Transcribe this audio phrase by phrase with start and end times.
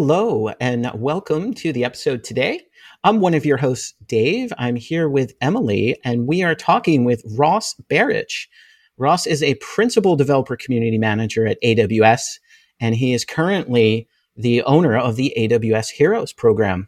[0.00, 2.60] Hello, and welcome to the episode today.
[3.02, 4.52] I'm one of your hosts, Dave.
[4.56, 8.46] I'm here with Emily, and we are talking with Ross Barich.
[8.96, 12.38] Ross is a principal developer community manager at AWS,
[12.78, 16.86] and he is currently the owner of the AWS Heroes program.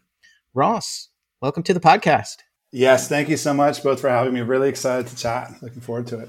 [0.55, 1.09] Ross,
[1.43, 2.37] welcome to the podcast.
[2.71, 4.43] Yes, thank you so much both for having me.
[4.43, 5.53] Really excited to chat.
[5.61, 6.29] Looking forward to it.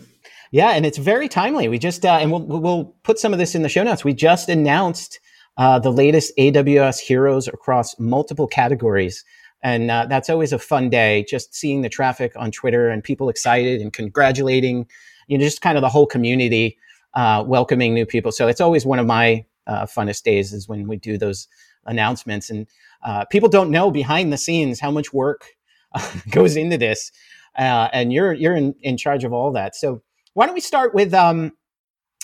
[0.49, 1.67] Yeah, and it's very timely.
[1.67, 4.03] We just uh, and we'll we'll put some of this in the show notes.
[4.03, 5.19] We just announced
[5.61, 9.23] uh, the latest AWS heroes across multiple categories.
[9.61, 13.29] And uh, that's always a fun day, just seeing the traffic on Twitter and people
[13.29, 14.87] excited and congratulating,
[15.27, 16.79] you know, just kind of the whole community
[17.13, 18.31] uh, welcoming new people.
[18.31, 21.47] So it's always one of my uh, funnest days is when we do those
[21.85, 22.49] announcements.
[22.49, 22.65] And
[23.03, 25.45] uh, people don't know behind the scenes how much work
[26.31, 27.11] goes into this.
[27.55, 29.75] and you're you're in, in charge of all that.
[29.75, 30.01] So
[30.33, 31.51] why don't we start with um,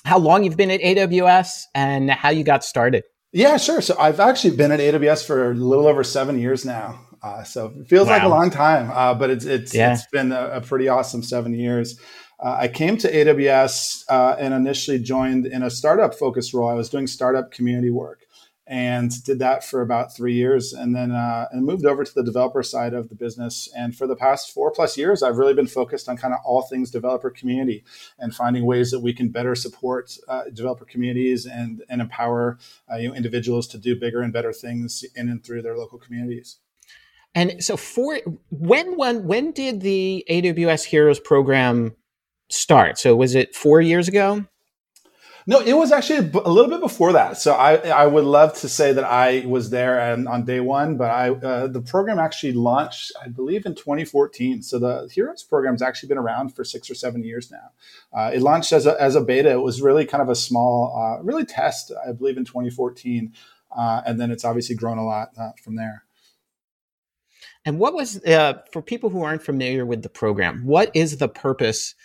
[0.06, 3.04] how long you've been at AWS and how you got started?
[3.32, 3.82] Yeah, sure.
[3.82, 7.08] So I've actually been at AWS for a little over seven years now.
[7.22, 8.14] Uh, so it feels wow.
[8.14, 9.94] like a long time, uh, but it's it's yeah.
[9.94, 12.00] it's been a, a, pretty awesome seven years.
[12.40, 16.70] Uh, I came to AWS uh, and initially joined in a startup focused role.
[16.70, 18.27] I was doing startup community work,
[18.68, 22.24] and did that for about three years and then uh, and moved over to the
[22.24, 23.70] developer side of the business.
[23.76, 26.64] And for the past four plus years i've really been focused on kind of all
[26.64, 27.84] things developer community
[28.20, 32.60] and finding ways that we can better support uh, developer communities and and empower
[32.92, 35.98] uh, you know, individuals to do bigger and better things in and through their local
[35.98, 36.58] communities.
[37.34, 38.20] And so for
[38.50, 41.96] when when when did the aws heroes program
[42.50, 42.98] start?
[42.98, 44.46] So was it four years ago
[45.50, 47.38] no, it was actually a little bit before that.
[47.38, 50.98] So I, I would love to say that I was there and on day one,
[50.98, 54.62] but I uh, the program actually launched, I believe, in 2014.
[54.62, 57.72] So the Heroes program's actually been around for six or seven years now.
[58.12, 59.50] Uh, it launched as a, as a beta.
[59.50, 63.32] It was really kind of a small, uh, really test, I believe, in 2014,
[63.76, 66.04] uh, and then it's obviously grown a lot uh, from there.
[67.64, 70.66] And what was uh, for people who aren't familiar with the program?
[70.66, 71.96] What is the purpose?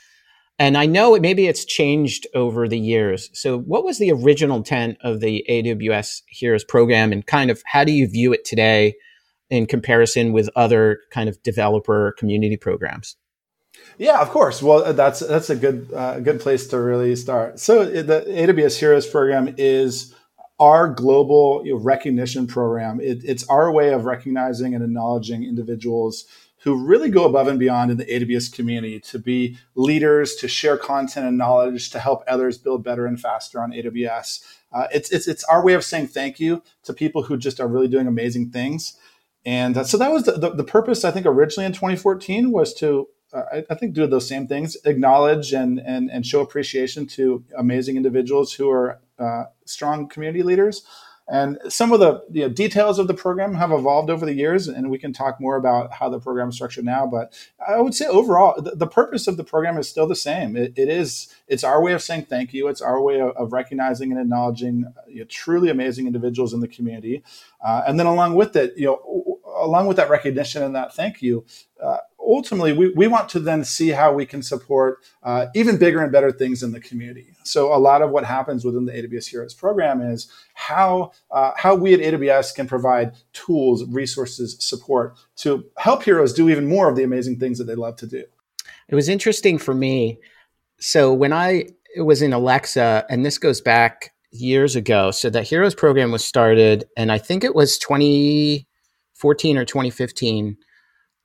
[0.63, 3.31] And I know it, maybe it's changed over the years.
[3.33, 7.83] So, what was the original intent of the AWS Heroes program, and kind of how
[7.83, 8.95] do you view it today
[9.51, 13.17] in comparison with other kind of developer community programs?
[13.99, 14.63] Yeah, of course.
[14.63, 17.59] Well, that's that's a good uh, good place to really start.
[17.59, 20.15] So, the AWS Heroes program is
[20.61, 23.01] our global you know, recognition program.
[23.01, 26.25] It, it's our way of recognizing and acknowledging individuals
[26.63, 30.77] who really go above and beyond in the AWS community to be leaders, to share
[30.77, 34.45] content and knowledge, to help others build better and faster on AWS.
[34.73, 37.67] Uh, it's, it's, it's our way of saying thank you to people who just are
[37.67, 38.97] really doing amazing things.
[39.45, 42.73] And uh, so that was the, the, the, purpose, I think, originally in 2014 was
[42.75, 47.07] to, uh, I, I, think, do those same things, acknowledge and, and, and show appreciation
[47.09, 50.85] to amazing individuals who are uh, strong community leaders
[51.29, 54.67] and some of the you know, details of the program have evolved over the years,
[54.69, 57.07] and we can talk more about how the program is structured now.
[57.07, 57.33] But
[57.67, 60.57] I would say overall, the, the purpose of the program is still the same.
[60.57, 62.69] It, it is it's our way of saying thank you.
[62.69, 66.69] It's our way of, of recognizing and acknowledging you know, truly amazing individuals in the
[66.69, 67.23] community,
[67.65, 71.23] uh, and then along with it, you know, along with that recognition and that thank
[71.23, 71.45] you.
[71.83, 76.03] Uh, ultimately, we, we want to then see how we can support uh, even bigger
[76.03, 77.35] and better things in the community.
[77.45, 81.75] So, a lot of what happens within the AWS Heroes program is how uh, how
[81.75, 86.97] we at AWS can provide tools, resources, support to help heroes do even more of
[86.97, 88.25] the amazing things that they love to do.
[88.89, 90.19] It was interesting for me.
[90.79, 91.67] So, when I
[91.99, 96.85] was in Alexa, and this goes back years ago, so the Heroes program was started,
[96.97, 100.57] and I think it was 2014 or 2015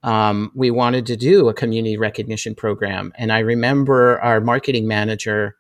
[0.08, 3.12] um, we wanted to do a community recognition program.
[3.18, 5.58] And I remember our marketing manager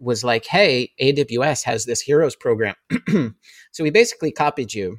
[0.00, 2.74] was like, hey, AWS has this heroes program.
[3.70, 4.96] so we basically copied you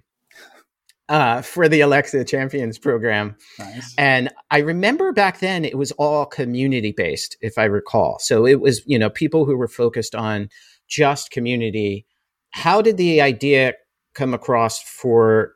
[1.10, 3.36] uh, for the Alexa Champions program.
[3.58, 3.94] Nice.
[3.98, 8.18] And I remember back then it was all community based, if I recall.
[8.22, 10.48] So it was, you know, people who were focused on
[10.88, 12.06] just community.
[12.52, 13.74] How did the idea
[14.16, 15.52] come across for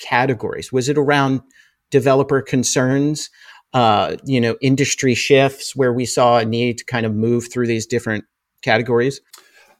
[0.00, 0.72] categories?
[0.72, 1.40] Was it around
[1.94, 3.30] developer concerns,
[3.72, 7.68] uh, you know, industry shifts where we saw a need to kind of move through
[7.68, 8.24] these different
[8.62, 9.20] categories?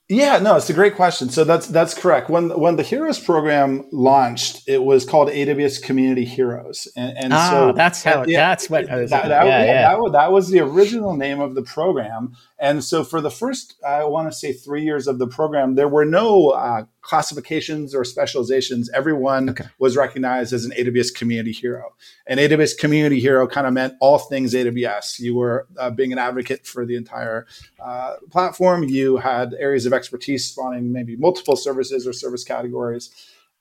[0.08, 1.28] Yeah, no, it's a great question.
[1.28, 2.31] So that's that's correct.
[2.31, 7.50] When when the Heroes program launched, it was called AWS Community Heroes, and, and ah,
[7.50, 9.96] so that's how yeah, that's what that, that, yeah, yeah.
[9.96, 12.34] That, that, was the original name of the program.
[12.58, 15.88] And so for the first, I want to say three years of the program, there
[15.88, 18.88] were no uh, classifications or specializations.
[18.94, 19.64] Everyone okay.
[19.78, 21.94] was recognized as an AWS community hero.
[22.28, 25.18] An AWS community hero kind of meant all things AWS.
[25.18, 27.46] You were uh, being an advocate for the entire
[27.80, 28.84] uh, platform.
[28.84, 33.10] You had areas of expertise spawning maybe multiple services or service categories.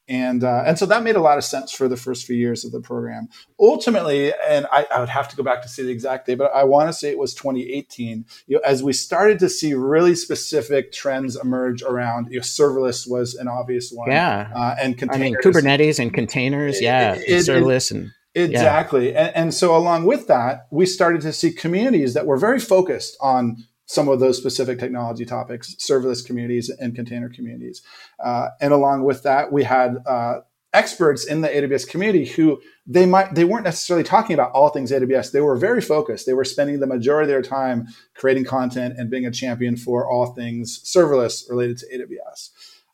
[0.07, 2.65] And, uh, and so that made a lot of sense for the first few years
[2.65, 3.29] of the program.
[3.59, 6.51] Ultimately, and I, I would have to go back to see the exact day, but
[6.53, 8.25] I want to say it was 2018.
[8.47, 13.09] You know, as we started to see really specific trends emerge around, you know, serverless
[13.09, 14.11] was an obvious one.
[14.11, 14.51] Yeah.
[14.53, 16.81] Uh, and I mean, Kubernetes and containers.
[16.81, 17.13] Yeah.
[17.13, 19.11] It, it, serverless and Exactly.
[19.11, 19.25] Yeah.
[19.27, 23.15] And, and, so along with that, we started to see communities that were very focused
[23.21, 27.81] on some of those specific technology topics, serverless communities and container communities.
[28.23, 30.39] Uh, and along with that, we had uh,
[30.73, 34.91] experts in the AWS community who they might they weren't necessarily talking about all things
[34.91, 35.31] AWS.
[35.31, 36.25] They were very focused.
[36.25, 40.09] They were spending the majority of their time creating content and being a champion for
[40.09, 42.49] all things serverless related to AWS.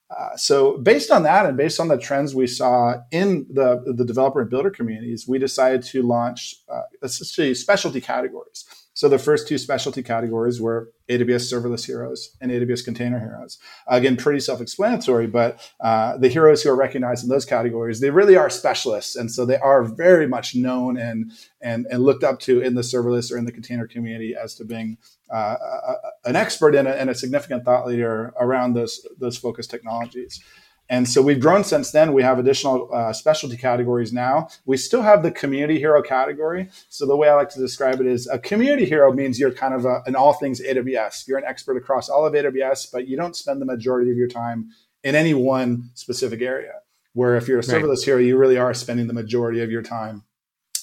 [0.09, 4.03] Uh, so based on that and based on the trends we saw in the, the
[4.03, 8.65] developer and builder communities, we decided to launch uh, essentially specialty categories.
[8.99, 13.57] So the first two specialty categories were AWS Serverless Heroes and AWS Container Heroes.
[13.87, 18.35] Again, pretty self-explanatory, but uh, the heroes who are recognized in those categories, they really
[18.35, 21.31] are specialists, and so they are very much known and
[21.61, 24.65] and and looked up to in the serverless or in the container community as to
[24.65, 24.97] being
[25.33, 29.71] uh, a, an expert and a, and a significant thought leader around those those focused
[29.71, 30.43] technologies.
[30.89, 32.13] And so we've grown since then.
[32.13, 34.49] We have additional uh, specialty categories now.
[34.65, 36.69] We still have the community hero category.
[36.89, 39.75] So the way I like to describe it is a community hero means you're kind
[39.75, 41.27] of a, an all things AWS.
[41.27, 44.27] You're an expert across all of AWS, but you don't spend the majority of your
[44.27, 44.69] time
[45.03, 46.73] in any one specific area.
[47.13, 48.05] Where if you're a serverless right.
[48.05, 50.23] hero, you really are spending the majority of your time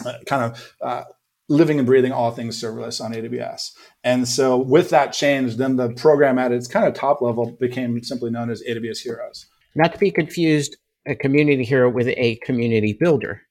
[0.05, 1.05] uh, kind of uh,
[1.49, 3.73] living and breathing all things serverless on AWS.
[4.05, 8.02] And so with that change, then the program at its kind of top level became
[8.02, 10.76] simply known as AWS Heroes not to be confused
[11.06, 13.43] a community hero with a community builder.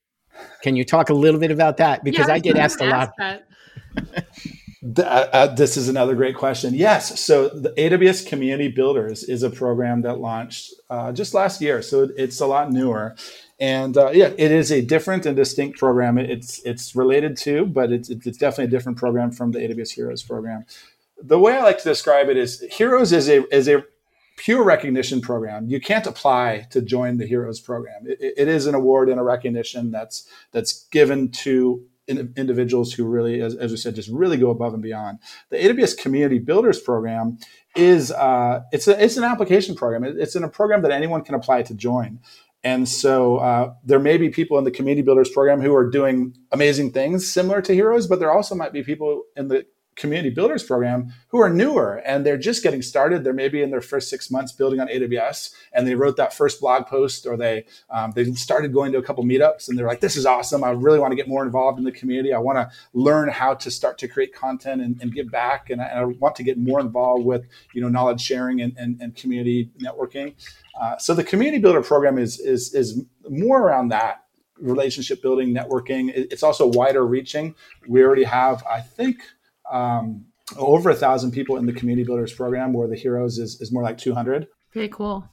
[0.62, 2.04] Can you talk a little bit about that?
[2.04, 3.14] Because yeah, I, I get asked a lot.
[4.98, 6.74] Uh, uh, this is another great question.
[6.74, 7.20] Yes.
[7.20, 11.82] So the AWS Community Builders is a program that launched uh, just last year.
[11.82, 13.16] So it's a lot newer.
[13.60, 16.18] And uh, yeah, it is a different and distinct program.
[16.18, 20.24] It's it's related to, but it's, it's definitely a different program from the AWS Heroes
[20.24, 20.66] program.
[21.24, 23.84] The way I like to describe it is Heroes is a is a
[24.36, 25.68] pure recognition program.
[25.68, 28.04] You can't apply to join the Heroes program.
[28.06, 33.06] it, it is an award and a recognition that's that's given to in, individuals who
[33.06, 35.20] really, as, as we said, just really go above and beyond.
[35.50, 37.38] The AWS Community Builders program
[37.76, 40.04] is uh, it's a, it's an application program.
[40.04, 42.20] It, it's in a program that anyone can apply to join.
[42.64, 46.36] And so uh, there may be people in the Community Builders program who are doing
[46.52, 50.64] amazing things similar to Heroes, but there also might be people in the community builders
[50.64, 53.24] program who are newer and they're just getting started.
[53.24, 56.60] They're maybe in their first six months building on AWS, and they wrote that first
[56.60, 60.02] blog post, or they um, they started going to a couple meetups, and they're like,
[60.02, 60.64] "This is awesome!
[60.64, 62.34] I really want to get more involved in the community.
[62.34, 65.82] I want to learn how to start to create content and, and give back, and
[65.82, 69.02] I, and I, want to get more involved with you know knowledge sharing and, and,
[69.02, 70.34] and community networking."
[70.80, 74.24] Uh, so the community builder program is is is more around that
[74.60, 76.12] relationship building, networking.
[76.16, 77.56] It's also wider reaching.
[77.88, 79.18] We already have, I think
[79.72, 80.26] um,
[80.58, 83.84] over a thousand people in the community builders program where the heroes is, is more
[83.84, 85.28] like 200 very cool.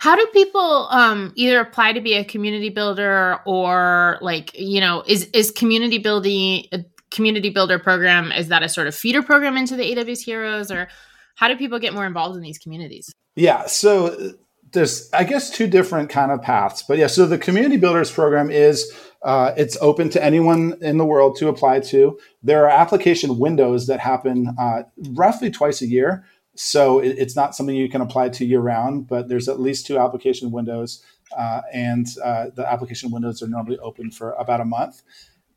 [0.00, 5.02] How do people um, either apply to be a community builder or like you know
[5.06, 9.56] is is community building a community builder program is that a sort of feeder program
[9.56, 10.88] into the aws heroes or
[11.36, 13.10] how do people get more involved in these communities?
[13.36, 14.34] Yeah so
[14.72, 18.50] there's i guess two different kind of paths but yeah so the community builders program
[18.50, 22.18] is uh, it's open to anyone in the world to apply to.
[22.42, 26.24] There are application windows that happen uh, roughly twice a year.
[26.54, 29.86] So it, it's not something you can apply to year round, but there's at least
[29.86, 31.02] two application windows.
[31.36, 35.02] Uh, and uh, the application windows are normally open for about a month.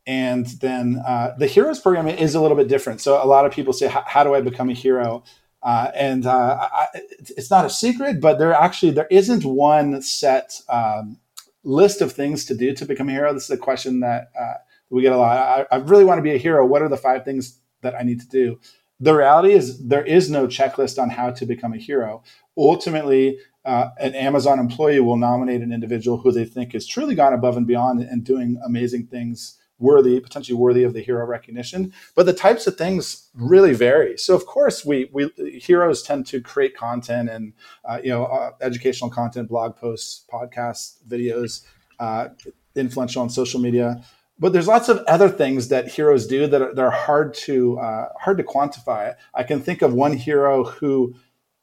[0.06, 3.00] And then uh, the Heroes program is a little bit different.
[3.00, 5.24] So a lot of people say, How do I become a hero?
[5.62, 11.18] Uh, and I, it's not a secret, but there actually there isn't one set um,
[11.64, 13.32] list of things to do to become a hero?
[13.32, 14.54] This is a question that uh,
[14.90, 15.66] we get a lot.
[15.70, 16.64] I, I really want to be a hero.
[16.64, 18.60] What are the five things that I need to do?
[19.00, 22.22] The reality is there is no checklist on how to become a hero.
[22.56, 27.32] Ultimately, uh, an Amazon employee will nominate an individual who they think has truly gone
[27.32, 31.92] above and beyond and doing amazing things worthy, potentially worthy of the hero recognition.
[32.14, 34.16] But the types of things really vary.
[34.16, 37.52] So of course, we we heroes tend to create content and
[37.84, 41.64] uh, you know uh, educational content, blog posts, podcasts, videos,
[41.98, 42.28] uh,
[42.74, 44.02] influential on social media.
[44.38, 47.78] But there's lots of other things that heroes do that are, that are hard to
[47.78, 49.14] uh, hard to quantify.
[49.34, 51.14] I can think of one hero who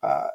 [0.03, 0.27] uh,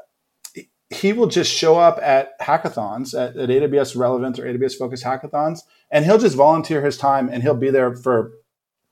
[0.90, 5.60] he will just show up at hackathons at, at AWS relevant or AWS focused hackathons,
[5.90, 8.32] and he'll just volunteer his time and he'll be there for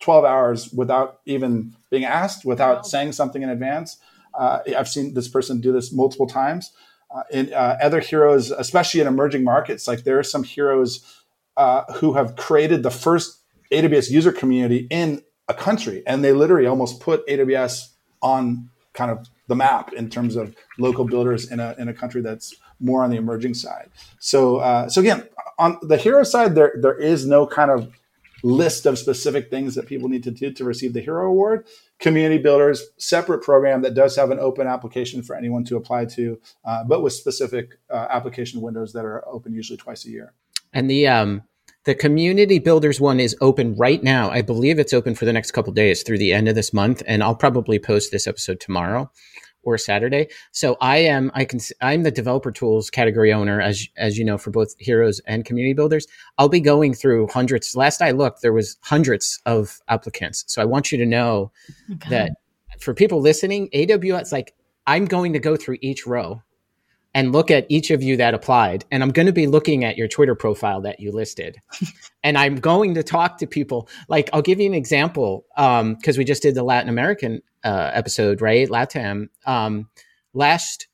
[0.00, 2.82] 12 hours without even being asked, without wow.
[2.82, 3.98] saying something in advance.
[4.36, 6.72] Uh, I've seen this person do this multiple times.
[7.14, 9.86] uh, in uh, other heroes, especially in emerging markets.
[9.86, 11.22] Like there are some heroes
[11.56, 16.66] uh, who have created the first AWS user community in a country, and they literally
[16.66, 21.74] almost put AWS on kind of the map in terms of local builders in a
[21.78, 23.90] in a country that's more on the emerging side.
[24.18, 27.92] So uh, so again, on the hero side, there there is no kind of
[28.42, 31.66] list of specific things that people need to do to receive the hero award.
[31.98, 36.38] Community builders separate program that does have an open application for anyone to apply to,
[36.64, 40.34] uh, but with specific uh, application windows that are open usually twice a year.
[40.74, 41.42] And the um,
[41.84, 44.30] the community builders one is open right now.
[44.30, 47.02] I believe it's open for the next couple days through the end of this month,
[47.06, 49.10] and I'll probably post this episode tomorrow
[49.62, 50.28] or Saturday.
[50.52, 54.38] So I am I can I'm the developer tools category owner as as you know
[54.38, 56.06] for both heroes and community builders.
[56.38, 57.74] I'll be going through hundreds.
[57.76, 60.44] Last I looked, there was hundreds of applicants.
[60.46, 61.52] So I want you to know
[61.92, 62.10] okay.
[62.10, 62.32] that
[62.80, 64.54] for people listening, AWS like
[64.86, 66.42] I'm going to go through each row
[67.14, 68.85] and look at each of you that applied.
[68.90, 71.59] And I'm going to be looking at your Twitter profile that you listed.
[72.25, 73.88] and I'm going to talk to people.
[74.09, 77.90] Like, I'll give you an example because um, we just did the Latin American uh,
[77.94, 78.68] episode, right?
[78.68, 79.28] LATAM.
[79.47, 79.88] Um,
[80.33, 80.88] last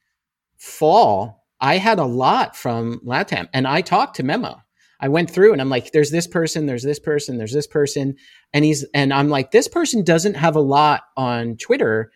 [0.58, 4.60] fall, I had a lot from LATAM and I talked to Memo.
[5.02, 8.16] I went through and I'm like, there's this person, there's this person, there's this person.
[8.52, 12.12] And he's, and I'm like, this person doesn't have a lot on Twitter.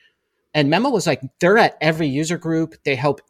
[0.52, 2.74] And Memo was like, they're at every user group.
[2.84, 3.22] They help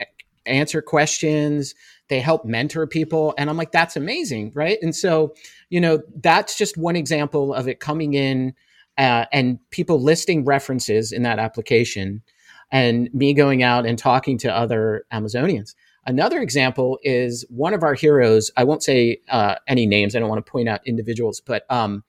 [0.47, 1.75] answer questions
[2.09, 4.79] they help mentor people and i'm like that's amazing right?
[4.83, 5.35] And so
[5.69, 8.55] you know that's just one example of it coming in
[8.97, 12.23] uh, and people listing references in that application
[12.71, 15.75] and me going out and talking to other amazonians.
[16.07, 20.29] Another example is one of our heroes i won't say uh, any names i don't
[20.29, 22.05] want to point out individuals but um,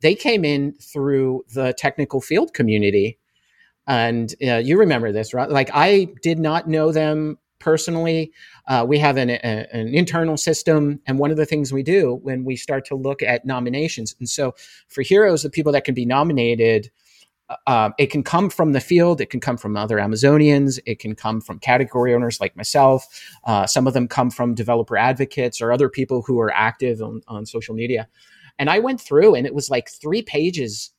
[0.00, 3.18] they came in through the technical field community
[3.88, 5.50] and uh, you remember this right?
[5.50, 8.32] Like i did not know them personally.
[8.66, 12.18] Uh, we have an, a, an internal system, and one of the things we do
[12.22, 14.54] when we start to look at nominations, and so
[14.88, 16.90] for heroes, the people that can be nominated.
[17.48, 19.20] Uh, um, it can come from the field.
[19.20, 20.78] It can come from other Amazonians.
[20.86, 23.06] It can come from category owners like myself.
[23.44, 27.20] Uh, some of them come from developer advocates or other people who are active on,
[27.28, 28.08] on social media.
[28.58, 30.92] And I went through, and it was like three pages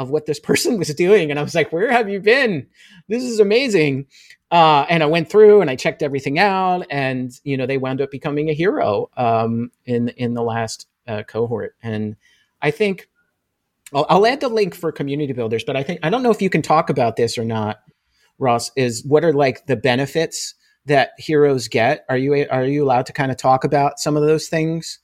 [0.00, 1.30] of what this person was doing.
[1.30, 2.66] And I was like, where have you been?
[3.08, 4.06] This is amazing.
[4.50, 8.00] Uh, and I went through and I checked everything out, and you know they wound
[8.00, 11.76] up becoming a hero um, in in the last uh, cohort.
[11.84, 12.16] And
[12.60, 13.08] I think
[13.94, 16.42] I'll, I'll, add the link for community builders, but I think I don't know if
[16.42, 17.78] you can talk about this or not,
[18.40, 18.72] Ross.
[18.74, 20.54] Is what are like the benefits
[20.86, 22.04] that heroes get?
[22.08, 24.98] Are you are you allowed to kind of talk about some of those things?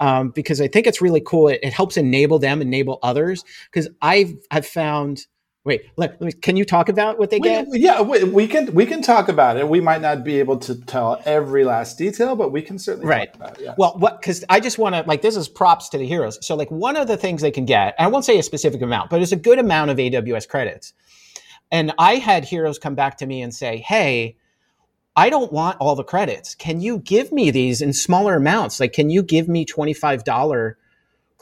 [0.00, 1.48] Um, because I think it's really cool.
[1.48, 3.44] It, it helps enable them, enable others.
[3.70, 5.26] Because I've I've found
[5.64, 7.66] Wait, let, let me, can you talk about what they we, get?
[7.72, 9.66] Yeah, we, we, can we can talk about it.
[9.66, 13.30] We might not be able to tell every last detail, but we can certainly right.
[13.58, 16.38] It, Well, what because I just want to like this is props to the heroes.
[16.46, 19.08] So like one of the things they can get, I won't say a specific amount,
[19.08, 20.92] but it's a good amount of AWS credits.
[21.70, 24.36] And I had heroes come back to me and say, "Hey,
[25.16, 26.54] I don't want all the credits.
[26.54, 28.80] Can you give me these in smaller amounts?
[28.80, 30.74] Like, can you give me $25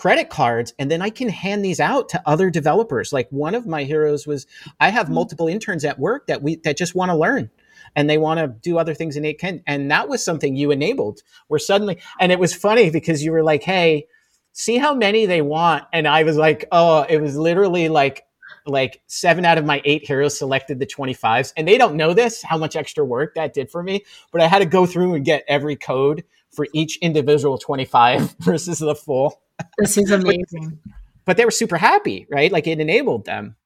[0.03, 3.13] credit cards and then I can hand these out to other developers.
[3.13, 4.49] Like one of my heroes was
[4.81, 5.15] I have mm-hmm.
[5.15, 7.51] multiple interns at work that we that just want to learn
[7.95, 11.21] and they want to do other things in 8 and that was something you enabled
[11.47, 14.07] where suddenly and it was funny because you were like, "Hey,
[14.53, 18.25] see how many they want." And I was like, "Oh, it was literally like
[18.67, 22.43] like seven out of my eight heroes selected the 25s and they don't know this
[22.43, 25.25] how much extra work that did for me but i had to go through and
[25.25, 29.43] get every code for each individual 25 versus the full
[29.79, 30.79] this is amazing.
[30.85, 30.93] but,
[31.25, 32.51] but they were super happy, right?
[32.51, 33.57] Like it enabled them.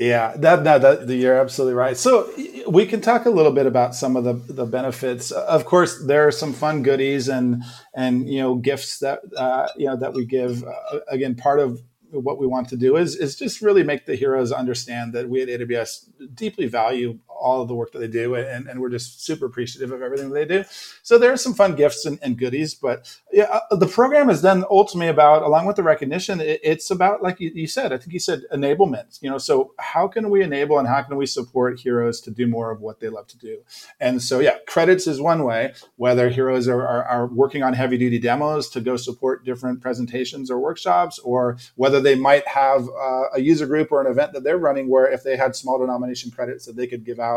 [0.00, 1.96] Yeah, that, that, that you're absolutely right.
[1.96, 2.28] So
[2.68, 5.30] we can talk a little bit about some of the, the benefits.
[5.30, 7.62] Of course, there are some fun goodies and
[7.94, 10.64] and you know gifts that uh, you know that we give.
[10.64, 11.80] Uh, again, part of
[12.20, 15.42] what we want to do is is just really make the heroes understand that we
[15.42, 19.24] at AWS deeply value all of the work that they do, and, and we're just
[19.24, 20.64] super appreciative of everything they do.
[21.02, 24.40] So there are some fun gifts and, and goodies, but yeah, uh, the program is
[24.40, 27.92] then ultimately about, along with the recognition, it, it's about like you, you, said.
[27.92, 29.22] I think you said enablement.
[29.22, 32.46] You know, so how can we enable and how can we support heroes to do
[32.46, 33.58] more of what they love to do?
[34.00, 35.74] And so yeah, credits is one way.
[35.96, 40.50] Whether heroes are, are, are working on heavy duty demos to go support different presentations
[40.50, 44.44] or workshops, or whether they might have uh, a user group or an event that
[44.44, 47.33] they're running where if they had small denomination credits that they could give out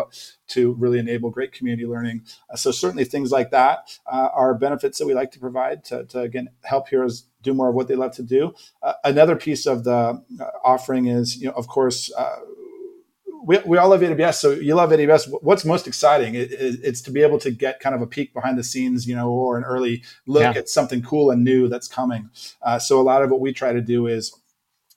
[0.47, 2.23] to really enable great community learning.
[2.49, 6.05] Uh, so certainly things like that uh, are benefits that we like to provide to,
[6.05, 8.53] to, again help heroes do more of what they love to do.
[8.81, 10.21] Uh, another piece of the
[10.63, 12.37] offering is, you know, of course uh,
[13.47, 14.35] we, we all love AWS.
[14.35, 15.41] So you love AWS.
[15.41, 16.35] What's most exciting?
[16.35, 19.07] It, it, it's to be able to get kind of a peek behind the scenes,
[19.07, 20.51] you know, or an early look yeah.
[20.51, 22.29] at something cool and new that's coming.
[22.61, 24.37] Uh, so a lot of what we try to do is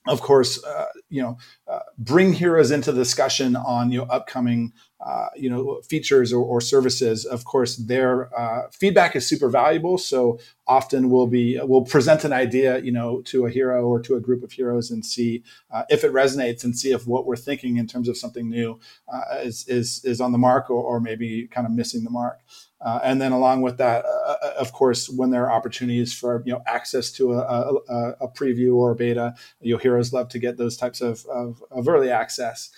[0.07, 4.73] of course, uh, you know, uh, bring heroes into discussion on you know upcoming
[5.05, 7.23] uh, you know features or, or, services.
[7.25, 12.33] Of course their uh, feedback is super valuable so often we'll be we'll present an
[12.33, 15.83] idea you know to a hero or to a group of heroes and see uh,
[15.89, 18.79] if it resonates and see if what we're thinking in terms of something new
[19.11, 22.39] uh, is, is is on the mark or, or maybe kind of missing the mark
[22.83, 26.53] uh, and then along with that, uh, of course, when there are opportunities for you
[26.53, 30.57] know access to a, a, a preview or a beta, your heroes love to get
[30.57, 32.71] those types of, of, of early access.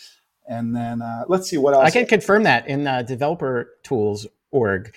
[0.46, 1.86] And then uh, let's see what else.
[1.86, 4.94] I can confirm that in uh, developer tools org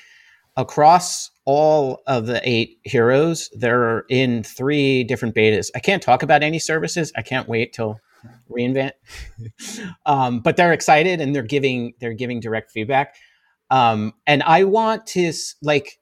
[0.56, 5.70] across all of the eight heroes, they're in three different betas.
[5.76, 7.12] I can't talk about any services.
[7.16, 8.00] I can't wait till
[8.50, 8.92] reInvent.
[10.06, 13.14] um, but they're excited and they're giving they're giving direct feedback.
[13.70, 15.32] Um, and I want to
[15.62, 15.98] like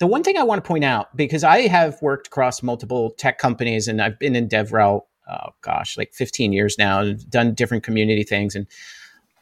[0.00, 3.38] the one thing I want to point out because I have worked across multiple tech
[3.38, 7.84] companies and I've been in DevRel oh gosh, like 15 years now and done different
[7.84, 8.54] community things.
[8.54, 8.66] And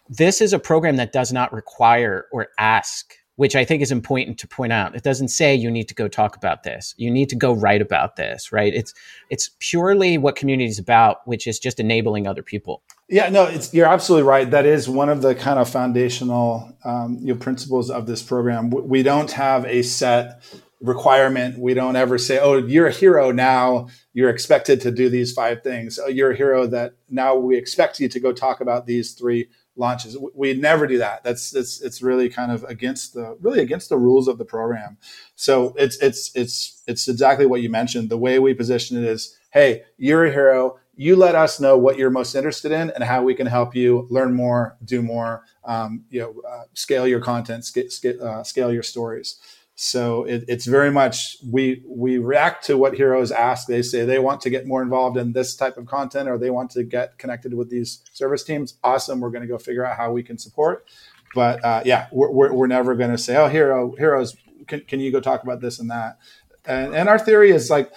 [0.09, 4.39] this is a program that does not require or ask, which I think is important
[4.39, 4.95] to point out.
[4.95, 6.95] It doesn't say you need to go talk about this.
[6.99, 8.73] You need to go write about this, right?
[8.75, 8.93] It's
[9.31, 12.83] it's purely what community is about, which is just enabling other people.
[13.09, 14.51] Yeah, no, it's you're absolutely right.
[14.51, 18.71] That is one of the kind of foundational um, you know, principles of this program.
[18.71, 20.43] We don't have a set
[20.83, 21.59] requirement.
[21.59, 23.89] We don't ever say, "Oh, you're a hero now.
[24.13, 25.99] You're expected to do these five things.
[25.99, 29.49] Oh, you're a hero that now we expect you to go talk about these three
[29.77, 31.25] launches." We never do that.
[31.25, 34.99] That's it's it's really kind of against the really against the rules of the program.
[35.35, 38.09] So it's it's it's it's exactly what you mentioned.
[38.11, 41.97] The way we position it is, "Hey, you're a hero." You let us know what
[41.97, 46.05] you're most interested in and how we can help you learn more, do more, um,
[46.11, 49.37] you know, uh, scale your content, sc- uh, scale your stories.
[49.75, 53.67] So it, it's very much we we react to what heroes ask.
[53.67, 56.51] They say they want to get more involved in this type of content, or they
[56.51, 58.79] want to get connected with these service teams.
[58.85, 60.87] Awesome, we're going to go figure out how we can support.
[61.35, 65.01] But uh, yeah, we're, we're, we're never going to say, oh, hero heroes, can, can
[65.01, 66.19] you go talk about this and that?
[66.67, 67.91] And, and our theory is like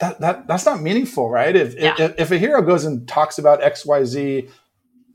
[0.00, 1.54] that, that that's not meaningful, right?
[1.54, 1.94] If, yeah.
[1.98, 4.48] if if a hero goes and talks about X Y Z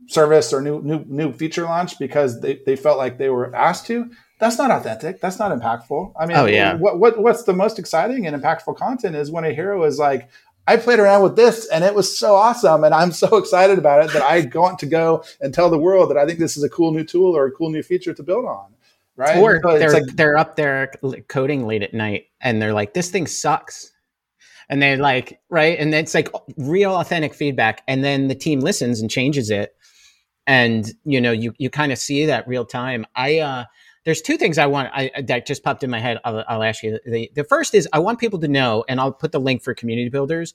[0.07, 3.85] service or new new new feature launch because they, they felt like they were asked
[3.87, 5.19] to that's not authentic.
[5.19, 6.13] That's not impactful.
[6.19, 6.75] I mean, oh, yeah.
[6.75, 10.29] what, what what's the most exciting and impactful content is when a hero is like,
[10.67, 14.05] I played around with this and it was so awesome, and I'm so excited about
[14.05, 16.63] it that I want to go and tell the world that I think this is
[16.63, 18.73] a cool new tool or a cool new feature to build on.
[19.15, 19.37] Right?
[19.37, 20.91] Or so they're like, they're up there
[21.27, 23.91] coding late at night and they're like, this thing sucks.
[24.69, 28.99] And they're like, right, and it's like real authentic feedback, and then the team listens
[28.99, 29.73] and changes it,
[30.45, 33.05] and you know, you you kind of see that real time.
[33.15, 33.63] I uh
[34.07, 36.17] there's two things I want I, that just popped in my head.
[36.23, 36.97] I'll, I'll ask you.
[37.05, 39.73] The, the first is I want people to know, and I'll put the link for
[39.73, 40.53] community builders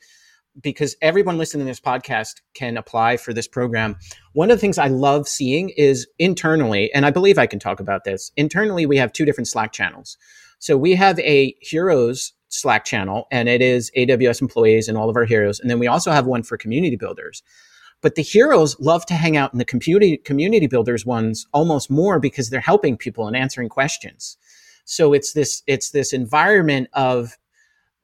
[0.62, 3.98] because everyone listening to this podcast can apply for this program.
[4.32, 7.78] One of the things I love seeing is internally, and I believe I can talk
[7.78, 8.32] about this.
[8.38, 10.16] Internally, we have two different Slack channels.
[10.58, 15.16] So we have a heroes Slack channel, and it is AWS employees and all of
[15.16, 15.60] our heroes.
[15.60, 17.42] And then we also have one for community builders.
[18.02, 22.18] But the heroes love to hang out in the community community builders ones almost more
[22.18, 24.36] because they're helping people and answering questions.
[24.84, 27.38] So it's this it's this environment of,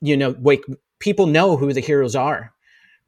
[0.01, 0.63] you know, like
[1.01, 2.53] people know who the heroes are.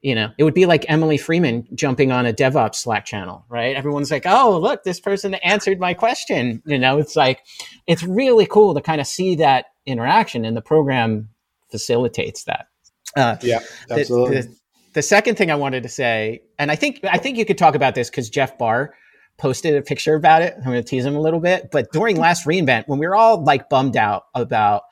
[0.03, 3.77] You know, it would be like Emily Freeman jumping on a DevOps Slack channel, right?
[3.77, 7.41] Everyone's like, "Oh, look, this person answered my question." You know, it's like
[7.87, 11.29] it's really cool to kind of see that interaction, and the program
[11.71, 12.67] facilitates that.
[13.15, 13.59] Uh, yeah,
[13.91, 14.41] absolutely.
[14.41, 14.57] The, the,
[14.93, 17.75] the second thing I wanted to say, and I think I think you could talk
[17.75, 18.95] about this because Jeff Barr
[19.39, 20.55] posted a picture about it.
[20.57, 23.17] I'm going to tease him a little bit, but during last reInvent, when we were
[23.17, 24.83] all like bummed out about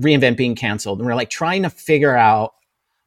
[0.00, 2.54] reInvent being canceled, and we we're like trying to figure out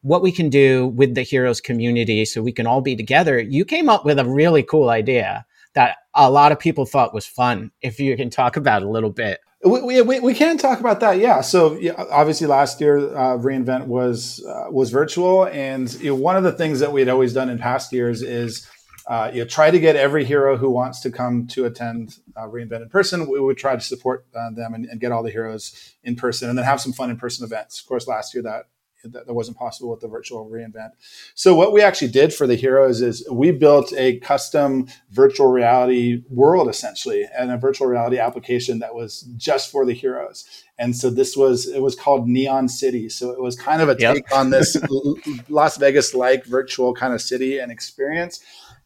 [0.01, 3.63] what we can do with the heroes community so we can all be together, you
[3.63, 7.71] came up with a really cool idea that a lot of people thought was fun.
[7.81, 9.39] If you can talk about a little bit.
[9.63, 11.41] We, we, we can talk about that, yeah.
[11.41, 16.35] So yeah, obviously, last year uh, reInvent was uh, was virtual, and you know, one
[16.35, 18.67] of the things that we had always done in past years is
[19.05, 22.47] uh, you know try to get every hero who wants to come to attend uh,
[22.47, 23.29] reInvent in person.
[23.29, 26.49] We would try to support uh, them and, and, get all the heroes in person,
[26.49, 27.79] and then have some fun in person events.
[27.79, 28.65] Of course, last year that
[29.03, 30.91] that, that wasn't possible with the virtual reInvent.
[31.35, 36.23] So what we actually did for the heroes is we built a custom virtual reality
[36.29, 40.45] world essentially and a virtual reality application that was just for the heroes.
[40.77, 43.09] And so this was it was called Neon City.
[43.09, 44.37] So it was kind of a take yep.
[44.37, 44.75] on this
[45.49, 48.43] Las Vegas like virtual kind of city and experience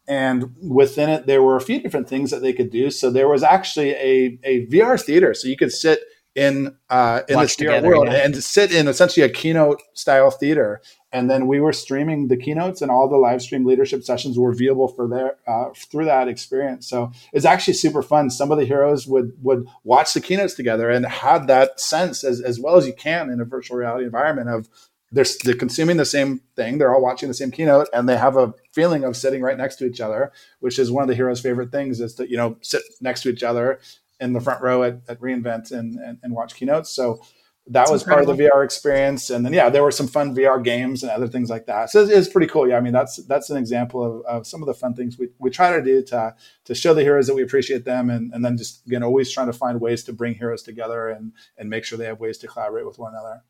[0.08, 2.90] and within it, there were a few different things that they could do.
[2.90, 5.34] So there was actually a, a VR theater.
[5.34, 6.00] So you could sit
[6.36, 8.24] in uh, in Watch this VR world yeah.
[8.24, 10.82] and sit in essentially a keynote style theater.
[11.10, 14.54] And then we were streaming the keynotes, and all the live stream leadership sessions were
[14.54, 16.86] viewable for their uh, through that experience.
[16.86, 18.28] So it's actually super fun.
[18.28, 22.42] Some of the heroes would would watch the keynotes together and had that sense as
[22.42, 24.68] as well as you can in a virtual reality environment of
[25.12, 26.76] they're, they're consuming the same thing.
[26.76, 29.76] They're all watching the same keynote, and they have a feeling of sitting right next
[29.76, 32.58] to each other, which is one of the heroes' favorite things is to you know
[32.60, 33.80] sit next to each other
[34.20, 36.90] in the front row at, at reInvent and, and, and watch keynotes.
[36.90, 37.20] So
[37.68, 38.26] that That's was incredible.
[38.26, 39.28] part of the VR experience.
[39.28, 41.90] And then yeah, there were some fun VR games and other things like that.
[41.90, 42.68] So it's, it's pretty cool.
[42.68, 45.30] Yeah, I mean that's that's an example of, of, some of the fun things we,
[45.38, 48.44] we try to do to to show the heroes that we appreciate them, and, and
[48.44, 51.84] then just again always trying to find ways to bring heroes together and and make
[51.84, 53.42] sure they have ways to collaborate with one another.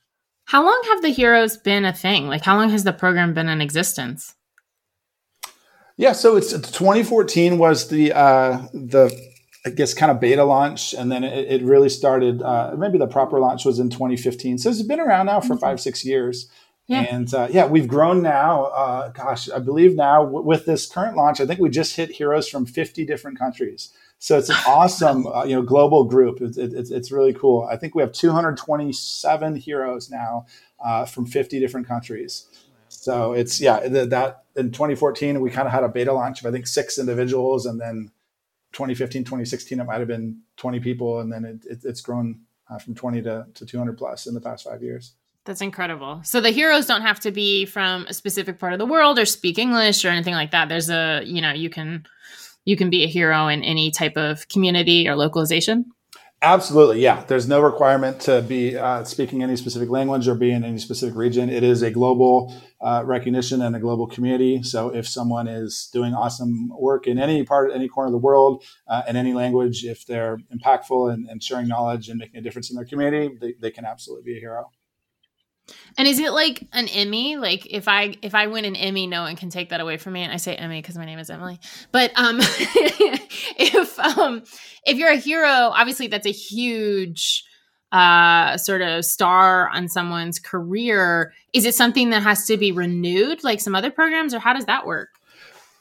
[0.47, 2.27] How long have the heroes been a thing?
[2.27, 4.35] Like how long has the program been in existence?
[5.99, 9.15] Yeah, so it's 2014 was the uh, the
[9.67, 12.41] I guess kind of beta launch, and then it, it really started.
[12.41, 14.59] Uh, maybe the proper launch was in 2015.
[14.59, 15.61] So it's been around now for mm-hmm.
[15.61, 16.49] five six years.
[16.87, 17.01] Yeah.
[17.01, 18.67] And uh, yeah, we've grown now.
[18.67, 22.13] Uh, gosh, I believe now w- with this current launch, I think we just hit
[22.13, 23.93] heroes from 50 different countries.
[24.21, 26.41] So it's an awesome, uh, you know, global group.
[26.41, 27.67] It's, it's, it's really cool.
[27.69, 30.47] I think we have 227 heroes now
[30.79, 32.47] uh, from 50 different countries.
[32.89, 36.53] So it's yeah, that in 2014 we kind of had a beta launch of I
[36.53, 38.11] think six individuals, and then
[38.77, 42.79] 2015, 2016 it might have been 20 people, and then it, it, it's grown uh,
[42.79, 45.15] from 20 to, to 200 plus in the past five years.
[45.47, 46.21] That's incredible.
[46.25, 49.25] So the heroes don't have to be from a specific part of the world or
[49.25, 50.69] speak English or anything like that.
[50.69, 52.05] There's a you know you can
[52.65, 55.93] you can be a hero in any type of community or localization.
[56.47, 57.25] Absolutely, yeah.
[57.27, 61.17] There's no requirement to be uh, speaking any specific language or be in any specific
[61.17, 61.51] region.
[61.51, 64.63] It is a global uh, recognition and a global community.
[64.63, 68.63] So if someone is doing awesome work in any part, any corner of the world,
[68.87, 72.71] uh, in any language, if they're impactful and, and, sharing knowledge and making a difference
[72.71, 74.71] in their community, they, they can absolutely be a hero.
[75.99, 77.37] And is it like an Emmy?
[77.37, 80.13] Like if I if I win an Emmy, no one can take that away from
[80.13, 80.23] me.
[80.23, 81.59] And I say Emmy because my name is Emily.
[81.93, 84.43] But um, if um,
[84.85, 87.45] if you're a hero, obviously that's a huge
[87.93, 91.33] uh sort of star on someone's career.
[91.53, 94.67] Is it something that has to be renewed, like some other programs, or how does
[94.67, 95.09] that work?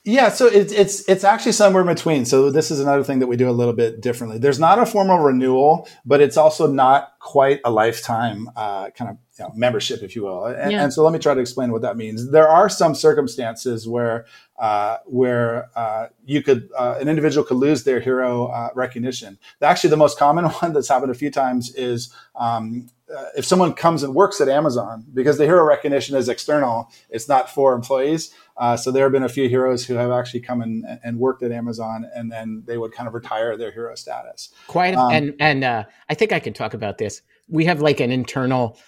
[0.06, 2.26] Yeah, so it's it's it's actually somewhere in between.
[2.26, 4.38] So this is another thing that we do a little bit differently.
[4.38, 9.18] There's not a formal renewal, but it's also not quite a lifetime uh, kind of
[9.40, 10.46] you know, membership, if you will.
[10.46, 10.84] And, yeah.
[10.84, 12.30] and, so let me try to explain what that means.
[12.30, 17.84] There are some circumstances where uh, where uh, you could uh, an individual could lose
[17.84, 19.38] their hero uh, recognition.
[19.62, 23.74] Actually, the most common one that's happened a few times is um, uh, if someone
[23.74, 28.34] comes and works at Amazon because the hero recognition is external, it's not for employees.
[28.58, 31.44] Uh, so there have been a few heroes who have actually come and, and worked
[31.44, 34.50] at Amazon, and then they would kind of retire their hero status.
[34.68, 37.22] Quite, um, and and uh, I think I can talk about this.
[37.50, 38.80] We have like an internal,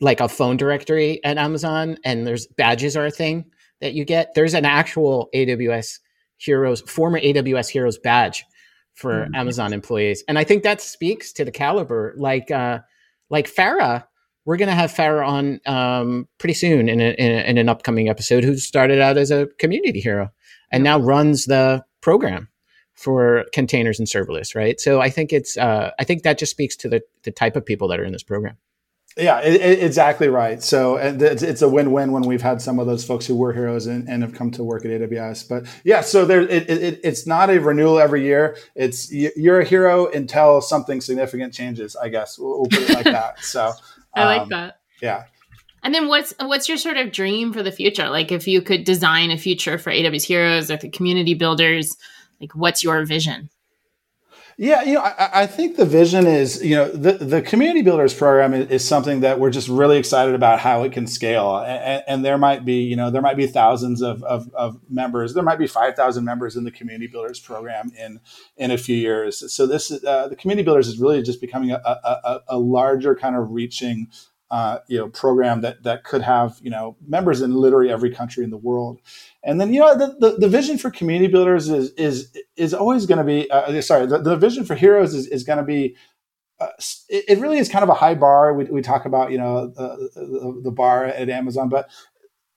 [0.00, 3.44] like a phone directory at Amazon, and there's badges are a thing
[3.80, 4.34] that you get.
[4.34, 5.98] There's an actual AWS
[6.36, 8.44] heroes, former AWS heroes badge
[8.94, 9.34] for mm-hmm.
[9.34, 12.14] Amazon employees, and I think that speaks to the caliber.
[12.16, 12.80] Like, uh,
[13.30, 14.04] like Farah
[14.44, 17.68] we're going to have Farah on um, pretty soon in, a, in, a, in, an
[17.68, 20.30] upcoming episode who started out as a community hero
[20.70, 22.48] and now runs the program
[22.92, 24.78] for containers and serverless, right?
[24.80, 27.64] So I think it's uh, I think that just speaks to the, the type of
[27.64, 28.56] people that are in this program.
[29.16, 30.60] Yeah, it, it, exactly right.
[30.60, 33.86] So it's, it's, a win-win when we've had some of those folks who were heroes
[33.86, 35.48] and, and have come to work at AWS.
[35.48, 38.56] But yeah, so there, it, it's not a renewal every year.
[38.74, 41.94] It's you're a hero until something significant changes.
[41.94, 43.34] I guess we'll, we'll put it like that.
[43.44, 43.72] So
[44.14, 44.80] I like um, that.
[45.00, 45.24] Yeah.
[45.84, 48.08] And then what's what's your sort of dream for the future?
[48.08, 51.96] Like if you could design a future for AWS Heroes or the community builders,
[52.40, 53.50] like what's your vision?
[54.56, 58.14] Yeah, you know, I, I, think the vision is, you know, the, the community builders
[58.14, 61.56] program is, is, something that we're just really excited about how it can scale.
[61.58, 65.34] And, and there might be, you know, there might be thousands of, of, of members.
[65.34, 68.20] There might be 5,000 members in the community builders program in,
[68.56, 69.52] in a few years.
[69.52, 73.34] So this, uh, the community builders is really just becoming a, a, a larger kind
[73.34, 74.08] of reaching
[74.54, 78.44] uh, you know program that that could have you know members in literally every country
[78.44, 79.00] in the world
[79.42, 83.04] and then you know the, the, the vision for community builders is is is always
[83.04, 85.96] going to be uh, sorry the, the, vision for heroes is, is going to be
[86.60, 86.68] uh,
[87.08, 89.66] it, it, really is kind of a high bar we, we talk about you know
[89.66, 91.90] the, the bar at amazon but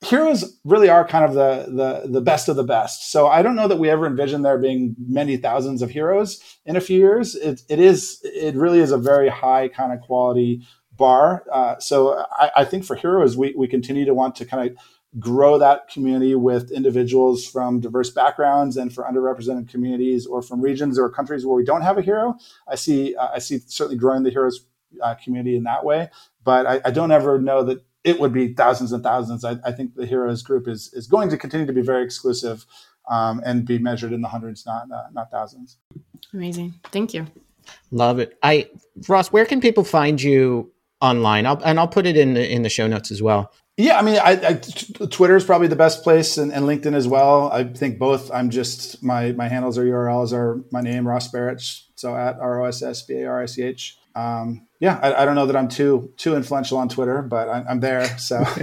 [0.06, 3.12] heroes really are kind of the, the the best of the best.
[3.12, 6.76] So I don't know that we ever envision there being many thousands of heroes in
[6.76, 7.34] a few years.
[7.36, 10.62] It, it is it really is a very high kind of quality
[10.98, 11.46] bar.
[11.52, 14.78] Uh, so I, I, think for heroes, we, we continue to want to kind of
[15.20, 21.00] grow that community with individuals from diverse backgrounds and for underrepresented communities or from regions
[21.00, 22.36] or countries where we don't have a hero.
[22.68, 24.66] I see uh, I see certainly growing the heroes
[25.02, 26.10] uh, community in that way,
[26.44, 29.44] but I, I, don't ever know that it would be thousands and thousands.
[29.44, 32.66] I, I, think the heroes group is is going to continue to be very exclusive
[33.10, 35.78] um, and be measured in the hundreds, not uh, not thousands.
[36.34, 37.28] Amazing, thank you.
[37.92, 38.38] Love it.
[38.44, 38.70] I
[39.08, 41.46] Ross, where can people find you online?
[41.46, 43.52] I'll, and I'll put it in the in the show notes as well.
[43.80, 44.54] Yeah, I mean, I, I,
[45.06, 47.52] Twitter is probably the best place, and, and, LinkedIn as well.
[47.52, 48.32] I think both.
[48.32, 52.62] I'm just my my handles or URLs are my name Ross Barich, so at R
[52.62, 53.98] O S S B A R I C H.
[54.16, 57.66] Um, yeah, I, I, don't know that I'm too too influential on Twitter, but I,
[57.70, 58.06] am there.
[58.18, 58.44] So.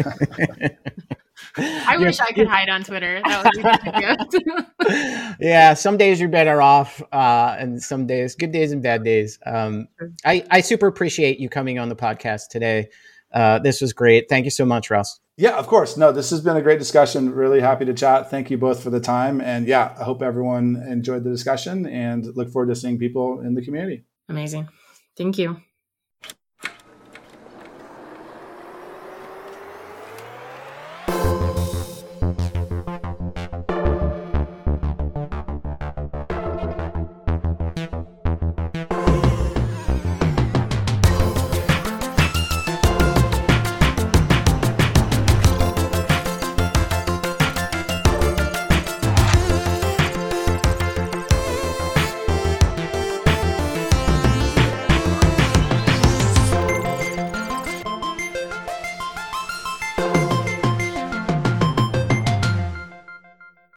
[1.56, 3.22] I wish I could hide on Twitter.
[5.40, 9.38] yeah, some days you're better off, uh, and some days, good days and bad days.
[9.46, 9.88] Um,
[10.24, 12.88] I, I super appreciate you coming on the podcast today.
[13.32, 14.28] Uh, this was great.
[14.28, 15.20] Thank you so much, Russ.
[15.36, 15.96] Yeah, of course.
[15.96, 17.32] No, this has been a great discussion.
[17.32, 18.30] Really happy to chat.
[18.30, 19.40] Thank you both for the time.
[19.40, 23.54] And yeah, I hope everyone enjoyed the discussion and look forward to seeing people in
[23.54, 24.04] the community.
[24.28, 24.68] Amazing.
[25.16, 25.60] Thank you.